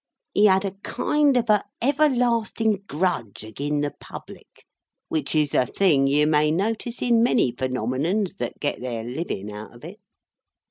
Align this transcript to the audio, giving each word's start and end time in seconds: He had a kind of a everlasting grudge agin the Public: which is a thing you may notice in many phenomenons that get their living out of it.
He 0.33 0.45
had 0.45 0.65
a 0.65 0.71
kind 0.83 1.37
of 1.37 1.47
a 1.47 1.63
everlasting 1.79 2.81
grudge 2.87 3.45
agin 3.45 3.81
the 3.81 3.91
Public: 3.99 4.65
which 5.09 5.35
is 5.35 5.53
a 5.53 5.67
thing 5.67 6.07
you 6.07 6.25
may 6.25 6.49
notice 6.49 7.03
in 7.03 7.21
many 7.21 7.51
phenomenons 7.51 8.37
that 8.37 8.59
get 8.59 8.81
their 8.81 9.03
living 9.03 9.51
out 9.51 9.75
of 9.75 9.83
it. 9.85 9.99